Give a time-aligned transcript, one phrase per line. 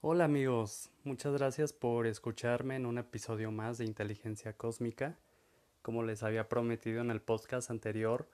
[0.00, 5.18] Hola amigos, muchas gracias por escucharme en un episodio más de Inteligencia Cósmica.
[5.82, 8.28] Como les había prometido en el podcast anterior,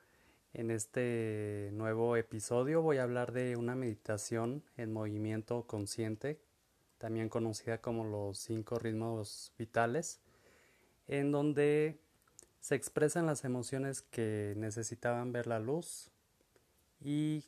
[0.53, 6.39] en este nuevo episodio voy a hablar de una meditación en movimiento consciente,
[6.99, 10.21] también conocida como los cinco ritmos vitales,
[11.09, 11.99] en donde
[12.61, 16.11] se expresan las emociones que necesitaban ver la luz
[17.01, 17.47] y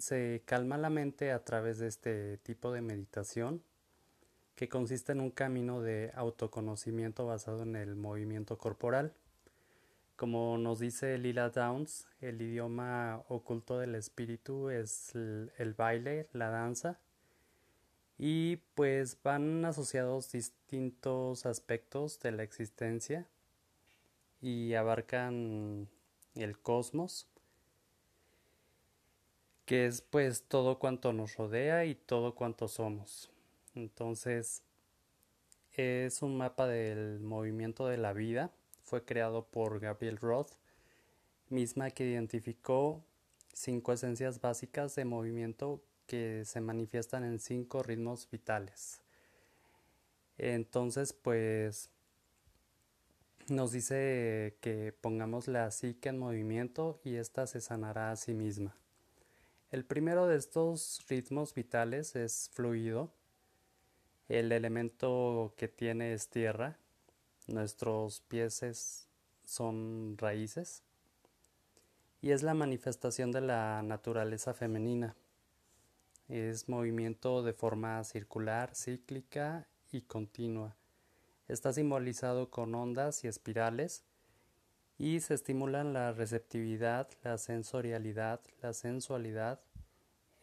[0.00, 3.62] se calma la mente a través de este tipo de meditación
[4.60, 9.14] que consiste en un camino de autoconocimiento basado en el movimiento corporal.
[10.16, 16.98] Como nos dice Lila Downs, el idioma oculto del espíritu es el, baile, la danza,
[18.18, 23.26] y pues van asociados distintos aspectos de la existencia
[24.42, 25.88] y abarcan
[26.34, 27.29] el cosmos,
[29.70, 33.30] que es pues todo cuanto nos rodea y todo cuanto somos.
[33.76, 34.64] Entonces,
[35.76, 38.50] es un mapa del movimiento de la vida.
[38.82, 40.54] Fue creado por Gabriel Roth,
[41.50, 43.00] misma que identificó
[43.52, 49.02] cinco esencias básicas de movimiento que se manifiestan en cinco ritmos vitales.
[50.36, 51.90] Entonces, pues
[53.46, 58.74] nos dice que pongamos la psique en movimiento y ésta se sanará a sí misma.
[59.70, 63.12] El primero de estos ritmos vitales es fluido.
[64.28, 66.76] El elemento que tiene es tierra.
[67.46, 69.06] Nuestros pies
[69.44, 70.82] son raíces.
[72.20, 75.14] Y es la manifestación de la naturaleza femenina.
[76.28, 80.74] Es movimiento de forma circular, cíclica y continua.
[81.46, 84.02] Está simbolizado con ondas y espirales
[85.00, 89.58] y se estimulan la receptividad, la sensorialidad, la sensualidad,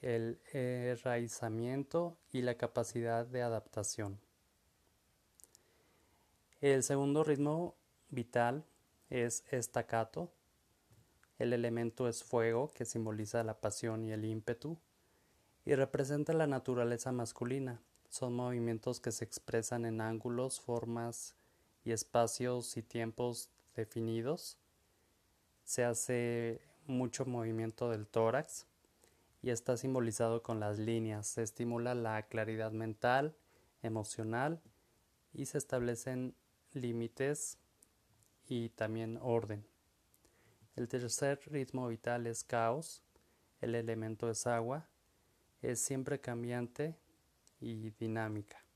[0.02, 4.20] el enraizamiento y la capacidad de adaptación.
[6.60, 7.76] El segundo ritmo
[8.10, 8.66] vital
[9.12, 10.32] es estacato.
[11.38, 14.80] El elemento es fuego, que simboliza la pasión y el ímpetu,
[15.66, 17.80] y representa la naturaleza masculina.
[18.10, 21.36] Son movimientos que se expresan en ángulos, formas
[21.86, 24.58] y espacios y tiempos definidos.
[25.64, 28.66] Se hace mucho movimiento del tórax
[29.42, 31.28] y está simbolizado con las líneas.
[31.28, 33.36] Se estimula la claridad mental,
[33.82, 34.62] emocional
[35.34, 36.36] y se establecen
[36.74, 37.58] límites
[38.50, 39.66] y también orden.
[40.76, 43.04] El tercer ritmo vital es caos.
[43.62, 44.88] El elemento es agua.
[45.62, 46.96] Es siempre cambiante
[47.60, 48.67] y dinámica.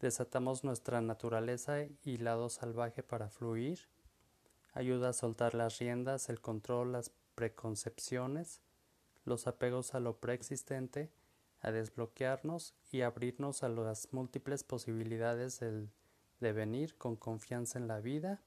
[0.00, 3.88] Desatamos nuestra naturaleza y lado salvaje para fluir.
[4.74, 8.60] Ayuda a soltar las riendas, el control, las preconcepciones,
[9.24, 11.10] los apegos a lo preexistente,
[11.62, 15.88] a desbloquearnos y abrirnos a las múltiples posibilidades del
[16.40, 18.42] devenir con confianza en la vida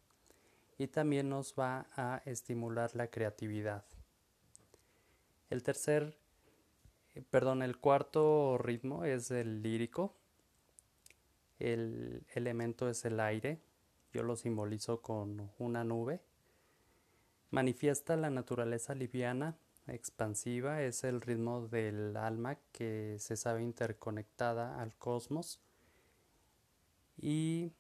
[0.78, 3.84] y también nos va a estimular la creatividad.
[5.50, 6.16] El tercer,
[7.32, 10.14] perdón, el cuarto ritmo es el lírico
[11.60, 13.60] el elemento es el aire,
[14.12, 16.22] yo lo simbolizo con una nube.
[17.52, 24.96] Manifiesta la naturaleza liviana, expansiva, es el ritmo del alma que se sabe interconectada al
[24.96, 25.60] cosmos
[27.18, 27.72] y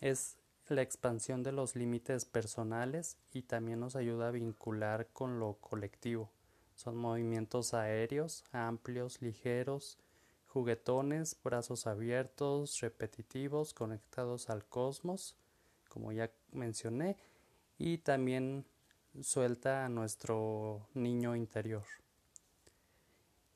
[0.00, 0.36] es
[0.68, 6.30] la expansión de los límites personales y también nos ayuda a vincular con lo colectivo.
[6.74, 9.98] Son movimientos aéreos, amplios, ligeros,
[10.52, 15.36] juguetones, brazos abiertos, repetitivos, conectados al cosmos,
[15.88, 17.16] como ya mencioné,
[17.78, 18.66] y también
[19.20, 21.84] suelta a nuestro niño interior.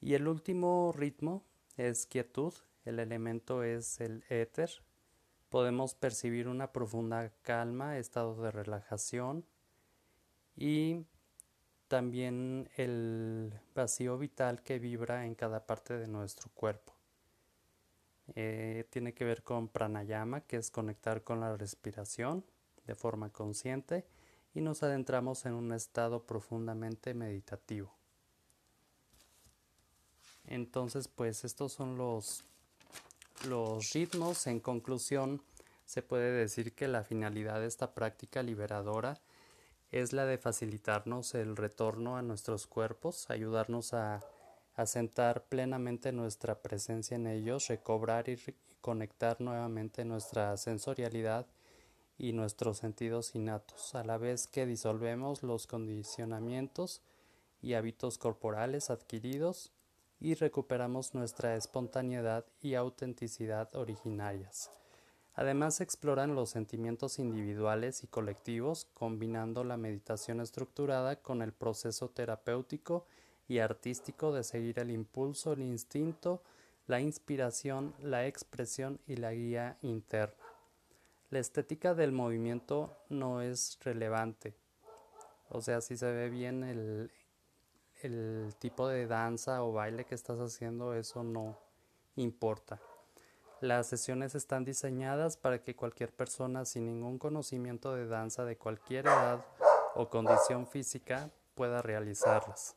[0.01, 1.43] Y el último ritmo
[1.77, 4.71] es quietud, el elemento es el éter.
[5.49, 9.45] Podemos percibir una profunda calma, estado de relajación
[10.57, 11.07] y
[11.95, 16.93] también el vacío vital que vibra en cada parte de nuestro cuerpo.
[18.35, 22.45] Eh, tiene que ver con pranayama, que es conectar con la respiración
[22.85, 24.05] de forma consciente
[24.55, 27.95] y nos adentramos en un estado profundamente meditativo.
[30.49, 32.43] Entonces, pues estos son los,
[33.47, 34.49] los ritmos.
[34.49, 35.45] En conclusión,
[35.85, 39.21] se puede decir que la finalidad de esta práctica liberadora
[39.95, 44.25] es la de facilitarnos el retorno a nuestros cuerpos, ayudarnos a
[44.75, 48.37] asentar plenamente nuestra presencia en ellos, recobrar y
[48.81, 51.47] conectar nuevamente nuestra sensorialidad
[52.19, 57.01] y nuestros sentidos innatos, a la vez que disolvemos los condicionamientos
[57.63, 59.71] y hábitos corporales adquiridos
[60.19, 64.73] y recuperamos nuestra espontaneidad y autenticidad originarias.
[65.35, 73.07] Además exploran los sentimientos individuales y colectivos, combinando la meditación estructurada con el proceso terapéutico
[73.49, 76.43] y artístico de seguir el impulso, el instinto,
[76.87, 80.45] la inspiración, la expresión y la guía interna.
[81.31, 84.55] La estética del movimiento no es relevante.
[85.49, 87.11] O sea, si se ve bien el,
[88.03, 91.59] el tipo de danza o baile que estás haciendo, eso no
[92.15, 92.81] importa.
[93.65, 99.07] Las sesiones están diseñadas para que cualquier persona sin ningún conocimiento de danza de cualquier
[99.07, 99.43] edad
[99.95, 102.77] o condición física pueda realizarlas.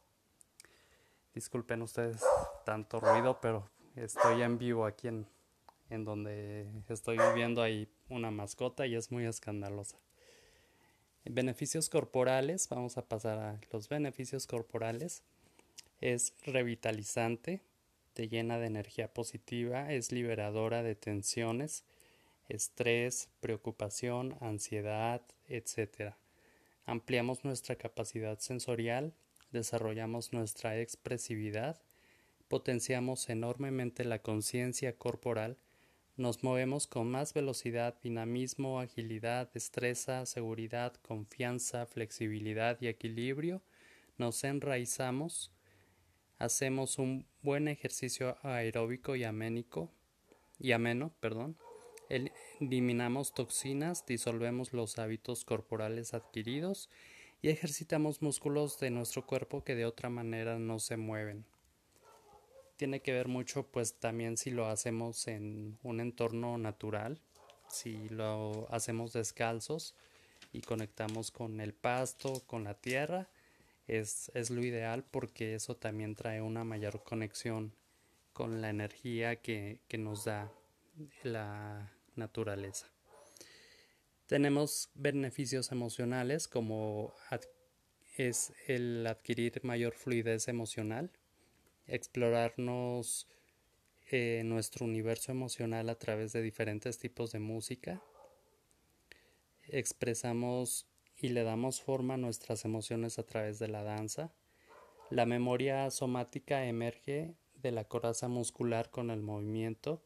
[1.33, 2.23] Disculpen ustedes
[2.63, 5.27] tanto ruido, pero estoy en vivo aquí en,
[5.89, 9.97] en donde estoy viviendo hay una mascota y es muy escandalosa.
[11.25, 15.21] Beneficios corporales, vamos a pasar a los beneficios corporales.
[15.99, 17.61] Es revitalizante,
[18.17, 21.83] te llena de energía positiva, es liberadora de tensiones,
[22.49, 26.15] estrés, preocupación, ansiedad, etc.
[26.87, 29.13] Ampliamos nuestra capacidad sensorial,
[29.51, 31.79] desarrollamos nuestra expresividad,
[32.47, 35.59] potenciamos enormemente la conciencia corporal,
[36.15, 43.61] nos movemos con más velocidad, dinamismo, agilidad, destreza, seguridad, confianza, flexibilidad y equilibrio,
[44.17, 45.51] nos enraizamos,
[46.39, 49.89] hacemos un buen ejercicio aeróbico y aménico
[50.59, 51.55] y ameno, perdón.
[52.09, 56.89] Eliminamos toxinas, disolvemos los hábitos corporales adquiridos
[57.41, 61.45] y ejercitamos músculos de nuestro cuerpo que de otra manera no se mueven.
[62.75, 67.17] Tiene que ver mucho pues también si lo hacemos en un entorno natural,
[67.69, 69.95] si lo hacemos descalzos
[70.51, 73.29] y conectamos con el pasto, con la tierra,
[73.87, 77.73] es, lo ideal porque eso también trae una mayor conexión
[78.33, 80.51] con la energía que, nos da
[81.23, 82.87] la naturaleza.
[84.27, 87.13] Tenemos beneficios emocionales como
[88.17, 91.11] es el adquirir mayor fluidez emocional,
[91.85, 93.27] explorarnos
[94.09, 98.01] eh, nuestro universo emocional a través de diferentes tipos de música,
[99.69, 100.87] expresamos
[101.19, 104.31] y le damos forma a nuestras emociones a través de la danza.
[105.09, 110.03] La memoria somática emerge de la coraza muscular con el movimiento,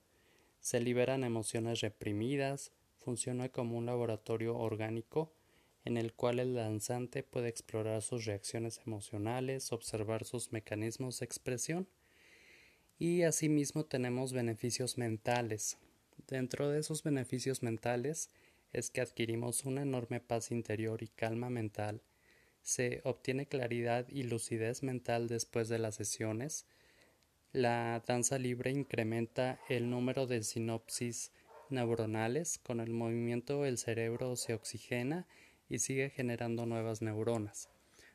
[0.60, 5.34] se liberan emociones reprimidas, funciona como un laboratorio orgánico
[5.84, 11.88] en el cual el danzante puede explorar sus reacciones emocionales, observar sus mecanismos de expresión
[13.00, 15.80] y asimismo tenemos beneficios mentales.
[16.28, 18.30] Dentro de esos beneficios mentales
[18.74, 22.02] es que adquirimos una enorme paz interior y calma mental,
[22.62, 26.66] se obtiene claridad y lucidez mental después de las sesiones,
[27.54, 31.34] la danza libre incrementa el número de sinopsis
[31.70, 35.28] neuronales, con el movimiento el cerebro se oxigena
[35.68, 37.70] y sigue generando nuevas neuronas.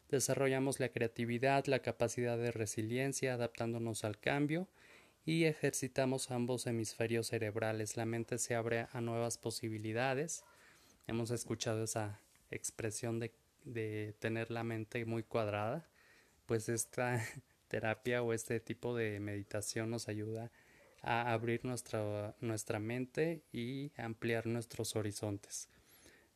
[0.09, 4.69] Desarrollamos la creatividad, la capacidad de resiliencia, adaptándonos al cambio,
[5.27, 7.97] y ejercitamos ambos hemisferios cerebrales.
[7.97, 10.45] La mente se abre a nuevas posibilidades.
[11.09, 12.21] Hemos escuchado esa
[12.53, 13.33] expresión de,
[13.65, 15.85] de tener la mente muy cuadrada.
[16.47, 17.21] Pues esta
[17.69, 20.53] terapia o este tipo de meditación nos ayuda
[21.03, 25.69] a abrir nuestra, nuestra mente y ampliar nuestros horizontes.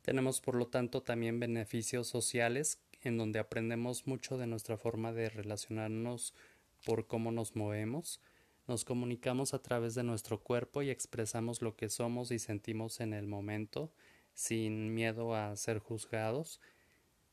[0.02, 5.28] Tenemos por lo tanto también beneficios sociales en donde aprendemos mucho de nuestra forma de
[5.28, 6.35] relacionarnos
[6.85, 8.20] por cómo nos movemos,
[8.70, 13.12] nos comunicamos a través de nuestro cuerpo y expresamos lo que somos y sentimos en
[13.12, 13.90] el momento,
[14.32, 16.60] sin miedo a ser juzgados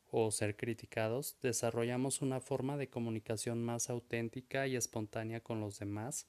[0.09, 6.25] o ser criticados, desarrollamos una forma de comunicación más auténtica y espontánea con los demás.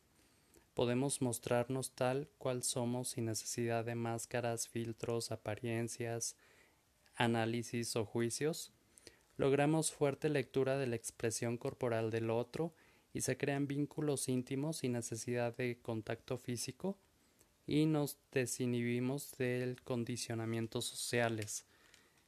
[0.75, 6.37] Podemos mostrarnos tal cual somos sin necesidad de máscaras, filtros, apariencias,
[7.15, 8.75] análisis o juicios.
[9.39, 12.75] Logramos fuerte lectura de la expresión corporal del otro
[13.13, 16.97] y se crean vínculos íntimos sin necesidad de contacto físico
[17.67, 21.67] y nos desinhibimos del condicionamientos sociales.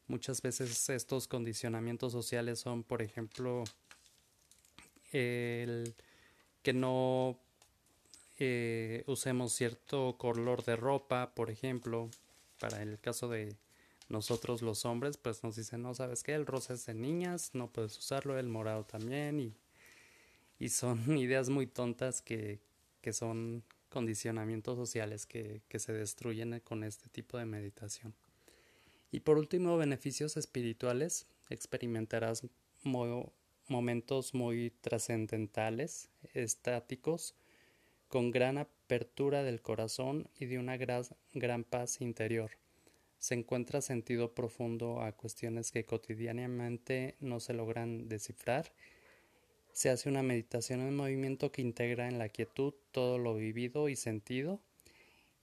[0.06, 3.64] Muchas veces estos condicionamientos sociales son, por ejemplo,
[5.12, 5.94] el
[6.62, 7.38] que no
[8.38, 12.10] eh, usemos cierto color de ropa, por ejemplo,
[12.58, 13.56] para el caso de
[14.08, 17.68] nosotros los hombres, pues nos dicen, no, sabes qué, el rosa es de niñas, no
[17.68, 19.54] puedes usarlo, el morado también, y
[20.60, 22.60] y son ideas muy tontas que,
[23.12, 28.14] son condicionamientos sociales que, se destruyen con este tipo de meditación.
[29.10, 31.26] Y por último, beneficios espirituales.
[31.48, 32.46] Experimentarás
[33.66, 37.34] momentos muy trascendentales, estáticos,
[38.06, 41.02] con gran apertura del corazón y de una gran,
[41.32, 42.52] gran paz interior.
[43.18, 48.72] Se encuentra sentido profundo a cuestiones que cotidianamente no se logran descifrar.
[49.72, 53.96] Se hace una meditación en movimiento que integra en la quietud todo lo vivido y
[53.96, 54.60] sentido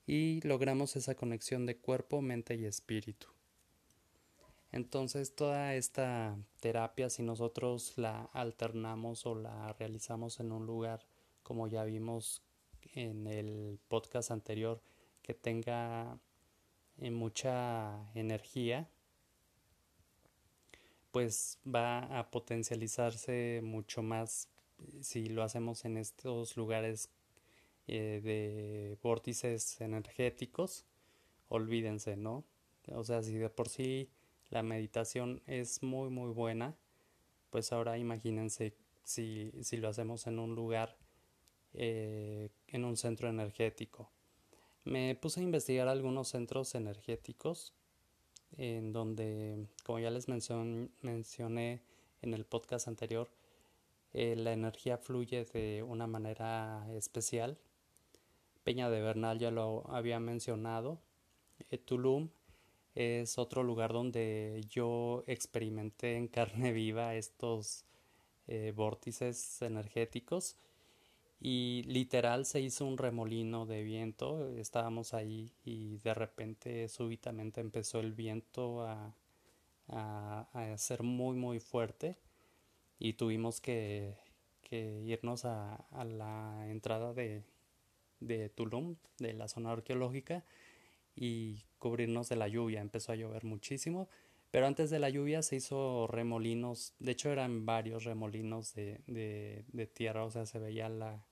[0.06, 3.28] y logramos esa conexión de cuerpo, mente y espíritu.
[4.72, 11.06] Entonces toda esta terapia, si nosotros la alternamos o la realizamos en un lugar,
[11.44, 12.42] como ya vimos
[12.94, 14.82] en el podcast anterior,
[15.22, 16.20] que tenga
[16.98, 18.90] eh, mucha energía,
[21.18, 24.50] pues va a potencializarse mucho más
[25.02, 27.10] si lo hacemos en estos lugares
[27.88, 30.86] eh, de vórtices energéticos.
[31.50, 32.44] Olvídense, ¿no?
[32.94, 34.12] O sea, si de por sí
[34.52, 36.76] la meditación es muy muy buena,
[37.50, 41.00] pues ahora imagínense si, si lo hacemos en un lugar,
[41.74, 44.12] eh, en un centro energético.
[44.84, 47.74] Me puse a investigar algunos centros energéticos
[48.58, 51.82] en donde, como ya les mencioné
[52.22, 53.30] en el podcast anterior,
[54.14, 57.58] eh, la energía fluye de una manera especial.
[58.64, 61.00] Peña de Bernal ya lo había mencionado.
[61.70, 62.30] Eh, Tulum
[62.96, 67.86] es otro lugar donde yo experimenté en carne viva estos
[68.48, 70.56] eh, vórtices energéticos
[71.40, 78.00] y literal se hizo un remolino de viento estábamos ahí y de repente súbitamente empezó
[78.00, 79.14] el viento a,
[79.90, 82.18] a, ser muy muy fuerte
[83.00, 84.16] y tuvimos que,
[84.72, 87.44] irnos a, a, la entrada de,
[88.20, 90.44] de Tulum de la zona arqueológica
[91.16, 92.82] y cubrirnos de la lluvia.
[92.82, 94.08] Empezó a llover muchísimo,
[94.52, 99.88] pero antes de la lluvia se hizo remolinos, de hecho eran varios remolinos de, de,
[99.88, 101.26] tierra, o sea, se veía la,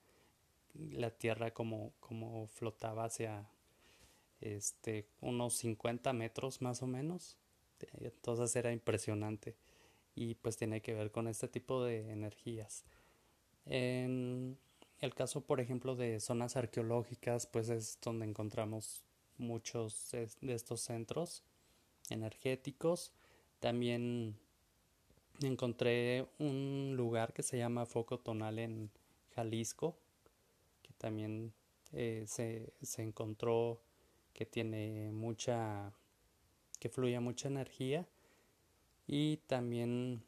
[0.74, 3.50] la tierra como, como flotaba hacia
[4.42, 7.38] este, unos 50 metros más o menos.
[8.00, 9.56] Entonces era impresionante
[10.16, 12.86] y pues tiene que ver con este tipo de energías.
[13.66, 14.58] En
[15.00, 19.06] el caso, por ejemplo, de zonas arqueológicas, pues es donde encontramos
[19.38, 21.44] muchos de estos centros
[22.12, 23.12] energéticos.
[23.60, 24.36] También
[25.42, 28.90] encontré un lugar que se llama Foco Tonal en
[29.36, 29.98] Jalisco,
[30.82, 31.54] que también
[31.92, 33.82] eh, se, se encontró
[34.34, 35.92] que tiene mucha,
[36.80, 38.08] que fluye mucha energía.
[39.08, 40.24] Y también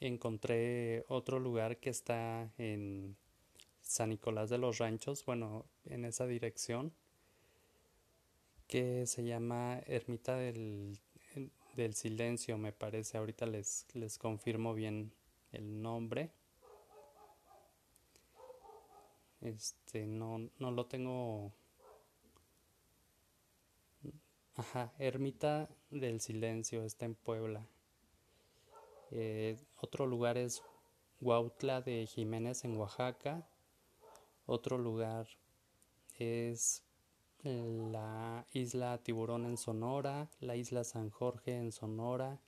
[0.00, 3.16] encontré otro lugar que está en
[3.82, 6.92] San Nicolás de los Ranchos, bueno, en esa dirección,
[8.68, 10.98] que se llama Ermita del,
[11.74, 13.18] del Silencio, me parece.
[13.18, 15.12] Ahorita les, les confirmo bien
[15.52, 16.30] el nombre.
[19.40, 21.52] Este, no, no lo tengo.
[24.54, 27.66] Ajá, Ermita del Silencio, está en Puebla.
[29.10, 30.62] Eh, otro lugar es
[31.20, 33.48] Huautla de Jiménez en Oaxaca.
[34.44, 35.28] Otro lugar
[36.18, 36.82] es
[37.44, 42.40] la isla Tiburón en Sonora, la isla San Jorge en Sonora,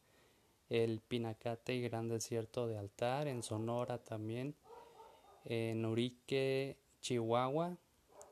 [0.68, 4.54] el Pinacate y Gran Desierto de Altar en Sonora también,
[5.44, 7.76] en Urique, Chihuahua,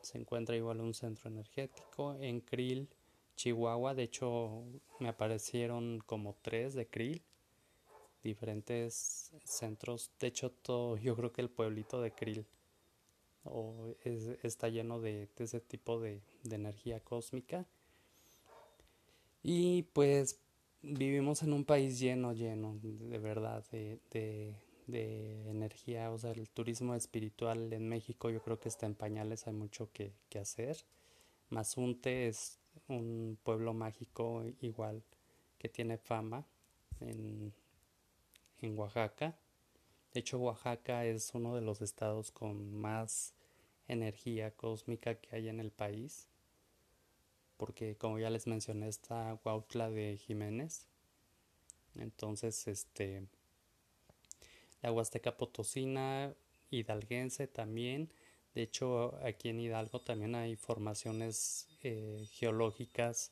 [0.02, 2.88] se encuentra igual un centro energético, en Krill,
[3.36, 4.64] Chihuahua, de hecho
[4.98, 7.22] me aparecieron como tres de Krill,
[8.22, 12.46] diferentes centros, de hecho todo, yo creo que el pueblito de Krill
[13.44, 17.66] o está lleno de, ese tipo de, energía cósmica.
[19.42, 20.40] Y pues
[20.82, 24.00] vivimos en un país lleno, lleno, de verdad, de,
[24.86, 26.10] de, energía.
[26.10, 29.90] O sea, el turismo espiritual en México yo creo que está en pañales, hay mucho
[29.92, 30.84] que, que hacer.
[31.50, 35.02] Mazunte es un pueblo mágico igual
[35.58, 36.46] que tiene fama
[37.00, 37.52] en,
[38.60, 39.36] en Oaxaca.
[40.18, 43.34] De hecho, Oaxaca es uno de los estados con más
[43.86, 46.26] energía cósmica que hay en el país,
[47.56, 50.88] porque como ya les mencioné está Huautla de Jiménez,
[51.94, 53.28] entonces este
[54.82, 56.34] la Huasteca Potosina,
[56.72, 58.12] Hidalguense también,
[58.56, 63.30] de hecho aquí en Hidalgo también hay formaciones eh, geológicas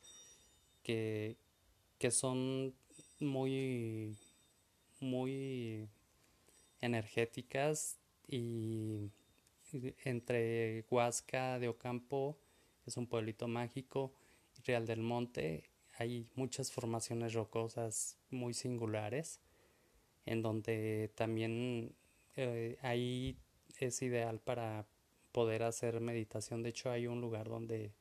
[0.85, 1.37] que,
[1.99, 2.77] que son
[3.19, 4.17] muy
[5.01, 5.89] muy
[6.81, 9.11] energéticas y
[10.05, 12.39] entre Huasca de Ocampo,
[12.83, 14.13] que es un pueblito mágico,
[14.57, 19.41] y Real del Monte, hay muchas formaciones rocosas muy singulares.
[20.25, 21.95] en donde también
[22.35, 23.39] eh, ahí
[23.79, 24.85] es ideal para
[25.31, 26.63] poder hacer meditación.
[26.65, 27.93] De hecho, hay un lugar donde,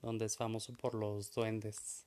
[0.00, 2.06] donde es famoso por los duendes.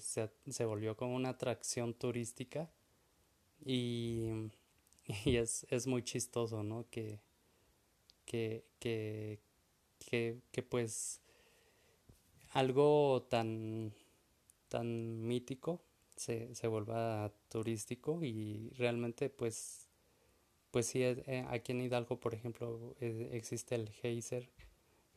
[0.00, 2.68] Se, se, volvió como una atracción turística
[3.64, 4.50] y,
[5.24, 6.86] y es, es, muy chistoso, ¿no?
[6.90, 7.20] Que,
[8.24, 9.40] que, que,
[9.98, 11.20] que, que pues
[12.52, 13.92] algo tan,
[14.68, 15.82] tan mítico
[16.16, 19.88] se, se vuelva turístico y realmente pues
[20.70, 24.50] pues sí eh, aquí en Hidalgo por ejemplo eh, existe el geyser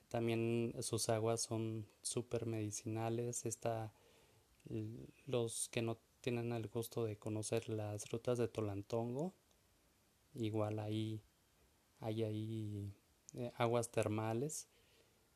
[0.08, 3.94] también sus aguas son súper medicinales está
[5.26, 9.34] los que no tienen el gusto de conocer las rutas de Tolantongo
[10.38, 11.22] igual ahí
[12.00, 12.94] hay ahí
[13.34, 14.68] eh, aguas termales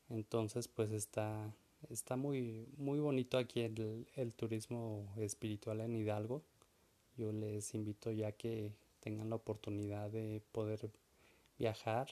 [0.08, 1.54] entonces pues está
[1.90, 6.42] está muy, muy bonito aquí el, turismo espiritual en Hidalgo.
[7.16, 10.90] Yo les invito ya que tengan la oportunidad de poder
[11.58, 12.08] viajar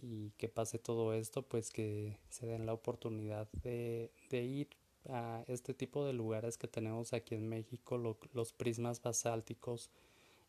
[0.00, 4.68] y que pase todo esto, pues que se den la oportunidad de ir
[5.08, 7.98] a este tipo de lugares que tenemos aquí en México,
[8.32, 9.90] los prismas basálticos.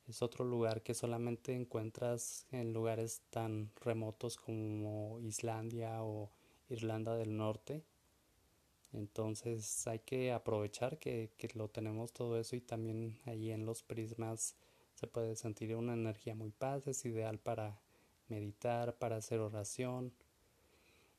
[0.07, 6.29] Es otro lugar que solamente encuentras en lugares tan remotos como Islandia o
[6.69, 7.83] Irlanda del Norte.
[8.91, 13.81] Entonces hay que aprovechar que, que, lo tenemos todo eso y también ahí en los
[13.81, 14.55] prismas
[14.93, 17.81] se puede sentir una energía muy paz, es ideal para
[18.27, 20.13] meditar, para hacer oración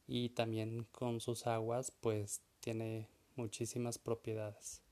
[0.06, 4.82] y también con sus aguas pues tiene muchísimas propiedades.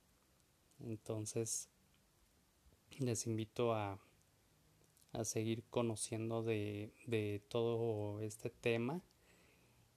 [0.81, 1.69] Entonces
[2.99, 3.99] les invito a,
[5.13, 9.03] a seguir conociendo de, de todo este tema.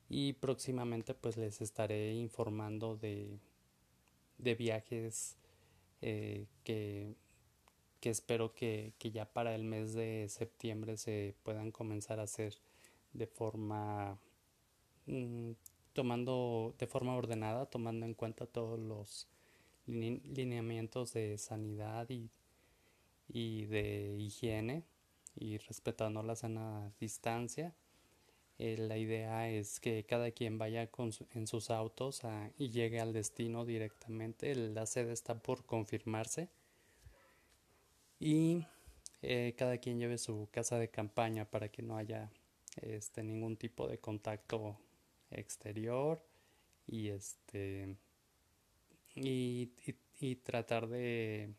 [0.10, 3.40] Y próximamente pues les estaré informando de,
[4.38, 5.38] de viajes
[6.02, 7.16] eh, que,
[8.02, 12.56] que, espero que, que, ya para el mes de septiembre se puedan comenzar a hacer
[13.14, 14.20] de forma
[15.08, 15.54] mm,
[15.94, 19.28] tomando de forma ordenada tomando en cuenta todos los
[19.88, 22.30] lineamientos de sanidad y,
[23.28, 24.84] y de higiene
[25.36, 27.76] y respetando la sana distancia
[28.58, 32.22] eh, la idea es que cada quien vaya con en sus autos
[32.58, 34.56] y llegue al destino directamente.
[34.56, 36.50] La sede está por confirmarse.
[38.20, 38.66] Y
[39.22, 42.32] eh, cada quien lleve su casa de campaña para que no haya
[42.78, 44.78] este, ningún tipo de contacto
[45.32, 46.24] exterior.
[46.88, 47.98] Y este.
[49.16, 49.72] y,
[50.20, 51.54] y tratar de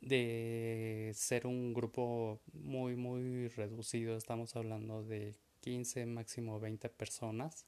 [0.00, 7.66] de ser un grupo muy muy reducido estamos hablando de 15, máximo 20 personas,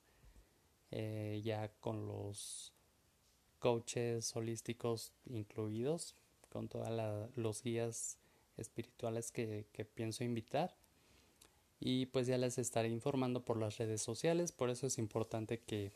[0.90, 2.72] eh, ya con los
[3.58, 6.16] coaches holísticos incluidos,
[6.48, 6.88] con todos
[7.36, 8.18] los guías
[8.56, 10.74] espirituales que, pienso invitar.
[11.78, 15.92] Y pues ya les estaré informando por las redes sociales, por eso es importante que,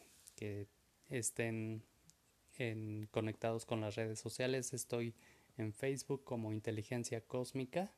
[1.11, 1.83] estén
[3.11, 4.75] conectados con las redes sociales.
[4.75, 5.15] Estoy
[5.57, 7.93] en Facebook como Inteligencia Cósmica,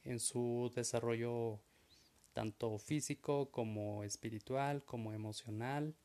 [0.03, 1.59] en su desarrollo
[2.33, 5.95] tanto físico como espiritual, como emocional,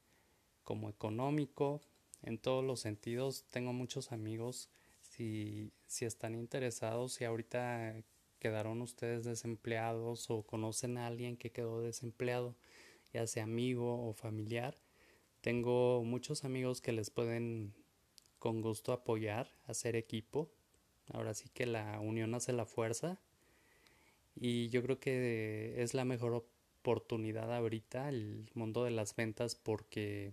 [0.65, 1.83] como económico,
[2.23, 3.45] en todos los sentidos.
[3.51, 4.71] Tengo muchos amigos,
[5.03, 8.03] si, si están interesados, si ahorita
[8.43, 12.57] quedaron ustedes desempleados o conocen a alguien que quedó desempleado,
[13.13, 14.77] ya sea amigo o familiar,
[15.41, 17.73] tengo muchos amigos que les pueden
[18.41, 20.51] con gusto apoyar, hacer equipo
[21.11, 23.21] Ahora sí que la unión hace la fuerza.
[24.35, 26.47] Y yo creo que es la mejor
[26.81, 30.33] oportunidad ahorita el mundo de las ventas porque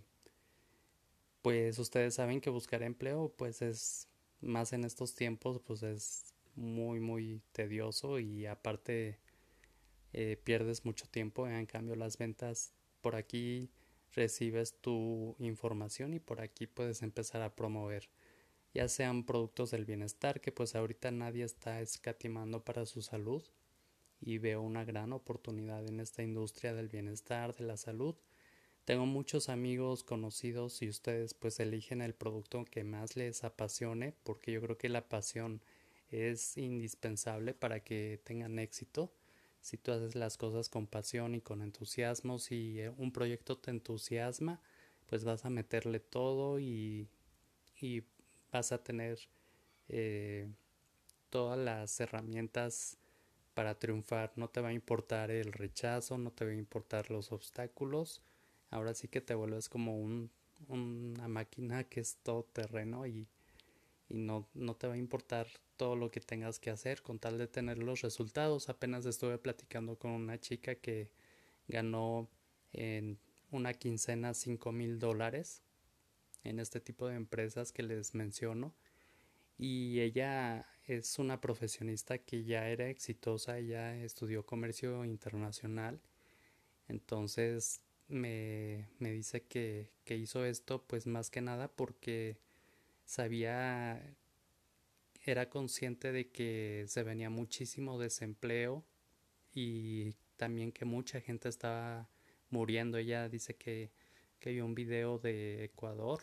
[1.42, 4.08] pues ustedes saben que buscar empleo pues es
[4.40, 6.29] más en estos tiempos pues es
[6.60, 9.18] muy muy tedioso y aparte
[10.12, 13.70] eh, pierdes mucho tiempo en cambio las ventas por aquí
[14.14, 18.10] recibes tu información y por aquí puedes empezar a promover
[18.72, 23.42] ya sean productos del bienestar que pues ahorita nadie está escatimando para su salud
[24.20, 28.14] y veo una gran oportunidad en esta industria del bienestar, de la salud.
[28.84, 34.52] Tengo muchos amigos conocidos y ustedes pues eligen el producto que más les apasione porque
[34.52, 35.62] yo creo que la pasión
[36.10, 39.12] es indispensable para que tengan éxito.
[39.60, 43.70] Si tú haces las cosas con pasión y con entusiasmo, si eh, un proyecto te
[43.70, 44.60] entusiasma,
[45.06, 47.08] pues vas a meterle todo y,
[47.80, 48.02] y
[48.52, 49.18] vas a tener
[49.88, 50.48] eh,
[51.30, 52.96] todas las herramientas
[53.54, 54.32] para triunfar.
[54.36, 58.22] No te va a importar el rechazo, no te va a importar los obstáculos.
[58.70, 60.30] Ahora sí que te vuelves como un,
[60.68, 63.26] una máquina que es todo terreno y,
[64.10, 65.46] y no, no te va a importar
[65.76, 68.68] todo lo que tengas que hacer con tal de tener los resultados.
[68.68, 71.10] Apenas estuve platicando con una chica que
[71.68, 72.28] ganó
[72.72, 73.18] en
[73.50, 75.62] una quincena cinco mil dólares
[76.44, 78.74] en este tipo de empresas que les menciono
[79.60, 86.00] y ella es una profesionista que ya era exitosa, ella estudió comercio internacional,
[86.88, 92.38] entonces me, me dice que, que, hizo esto pues más que nada porque
[93.10, 94.14] sabía,
[95.24, 98.84] era consciente de que se venía muchísimo desempleo
[99.52, 102.08] y también que mucha gente estaba
[102.50, 103.90] muriendo, ella dice que,
[104.38, 106.22] que vio un video de Ecuador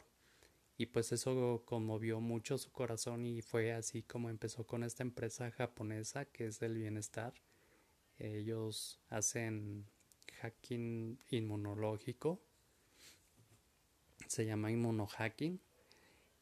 [0.77, 5.51] y pues eso conmovió mucho su corazón y fue así como empezó con esta empresa
[5.51, 7.33] japonesa que es del bienestar.
[8.17, 9.85] Ellos hacen
[10.39, 12.39] hacking inmunológico,
[14.27, 15.59] se llama inmunohacking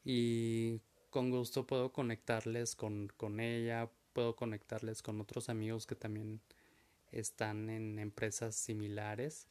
[0.06, 6.40] y con gusto puedo conectarles con, con ella, puedo conectarles con otros amigos que también
[7.12, 9.46] están en empresas similares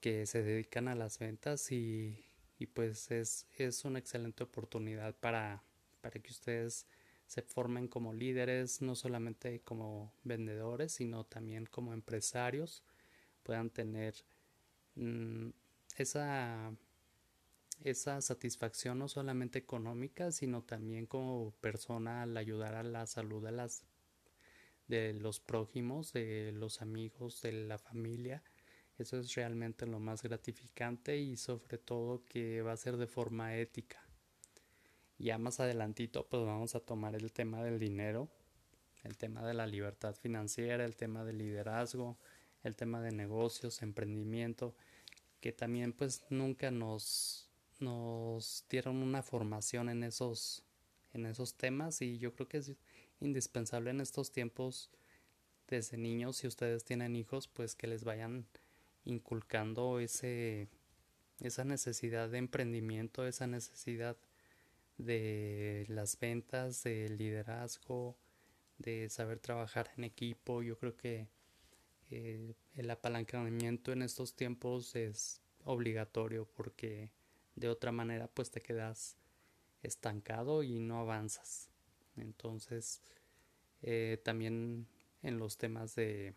[0.00, 2.24] que se dedican a las ventas y
[2.62, 5.64] y pues es, es una excelente oportunidad para,
[6.00, 6.86] para que ustedes
[7.26, 12.84] se formen como líderes, no solamente como vendedores, sino también como empresarios,
[13.42, 14.14] puedan tener
[14.94, 15.48] mm,
[15.96, 16.72] esa,
[17.84, 23.52] esa satisfacción no solamente económica, sino también como persona al ayudar a la salud de,
[23.52, 23.84] las,
[24.88, 28.42] de los prójimos, de los amigos, de la familia
[28.98, 33.56] eso es realmente lo más gratificante y sobre todo que va a ser de forma
[33.56, 34.00] ética.
[35.18, 38.28] Ya más adelantito pues vamos a tomar el tema del dinero,
[39.02, 42.18] el tema de la libertad financiera, el tema del liderazgo,
[42.62, 44.76] el tema de negocios, emprendimiento,
[45.40, 47.50] que también pues nunca nos,
[47.82, 50.64] nos dieron una formación en esos,
[51.12, 52.72] en esos temas y yo creo que es
[53.20, 54.90] indispensable en estos tiempos
[55.68, 58.46] desde niños, si ustedes tienen hijos, pues que les vayan
[59.04, 60.68] inculcando ese,
[61.40, 64.16] esa necesidad de emprendimiento, esa necesidad
[64.98, 68.16] de las ventas, del liderazgo,
[68.78, 70.62] de saber trabajar en equipo.
[70.62, 71.28] Yo creo que
[72.10, 77.10] eh, el apalancamiento en estos tiempos es obligatorio porque
[77.54, 79.16] de otra manera pues te quedas
[79.82, 81.68] estancado y no avanzas.
[82.16, 83.02] Entonces
[83.82, 84.86] eh, también
[85.22, 86.34] en los temas de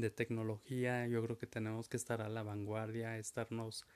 [0.00, 3.86] de tecnología, yo creo que tenemos que estar a la vanguardia, estarnos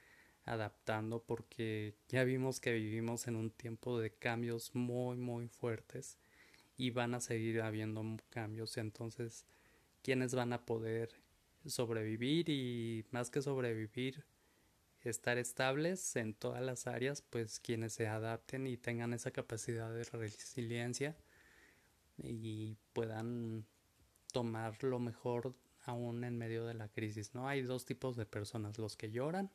[0.45, 6.19] adaptando porque ya vimos que vivimos en un tiempo de cambios muy muy fuertes
[6.77, 9.47] y van a seguir habiendo cambios entonces
[10.03, 11.11] quiénes van a poder
[11.65, 14.25] sobrevivir y más que sobrevivir
[15.05, 20.05] estar estables en todas las áreas pues quienes se adapten y tengan esa capacidad de
[20.05, 21.17] resiliencia
[22.19, 23.67] y puedan
[24.33, 27.35] tomar lo mejor aún en medio de la crisis.
[27.35, 29.51] No hay dos tipos de personas, los que lloran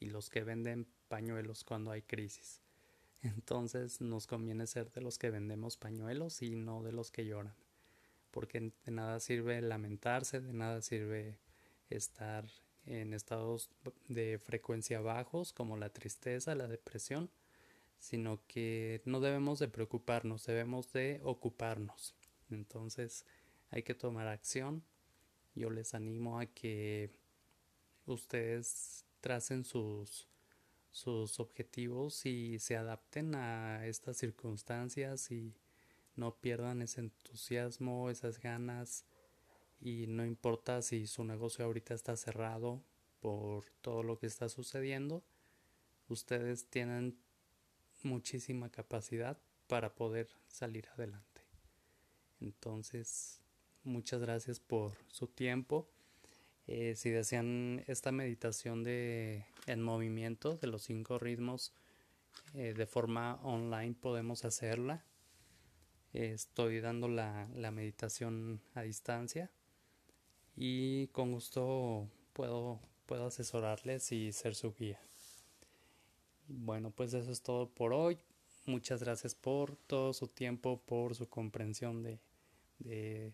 [0.00, 2.60] y los que venden pañuelos cuando hay crisis.
[3.22, 7.54] Entonces nos conviene ser de los que vendemos pañuelos y no de los que lloran.
[8.30, 11.38] Porque de nada sirve lamentarse, de nada sirve
[11.88, 12.44] estar
[12.86, 13.70] en estados
[14.08, 17.30] de frecuencia bajos como la tristeza, la depresión,
[17.98, 22.14] sino que no debemos de preocuparnos, debemos de ocuparnos.
[22.50, 23.24] Entonces
[23.70, 24.84] hay que tomar acción
[25.54, 27.10] yo les animo a que
[28.06, 30.28] ustedes tracen sus,
[30.90, 35.54] sus objetivos y se adapten a estas circunstancias y
[36.16, 39.04] no pierdan ese entusiasmo, esas ganas
[39.84, 42.82] y no importa si su negocio ahorita está cerrado
[43.20, 45.22] por todo lo que está sucediendo,
[46.08, 47.18] ustedes tienen
[48.02, 51.42] muchísima capacidad para poder salir adelante.
[52.40, 53.42] Entonces,
[53.82, 55.86] muchas gracias por su tiempo.
[56.66, 61.74] Eh, si desean esta meditación de en movimiento de los cinco ritmos
[62.54, 65.04] eh, de forma online podemos hacerla.
[66.14, 69.50] estoy dando la, la meditación a distancia
[70.56, 75.00] y con gusto puedo, puedo asesorarles y ser su guía.
[76.48, 78.18] Bueno, pues eso es todo por hoy.
[78.66, 82.18] Muchas gracias por todo su tiempo, por su comprensión de,
[82.78, 83.32] de,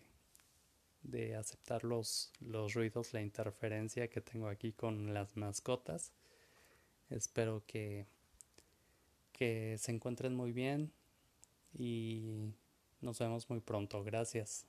[1.03, 6.11] de aceptar los, los ruidos, la interferencia que tengo aquí con las mascotas.
[7.09, 8.05] Espero que,
[9.31, 10.91] que se encuentren muy bien
[11.77, 12.53] y
[13.01, 14.03] nos vemos muy pronto.
[14.03, 14.65] Gracias.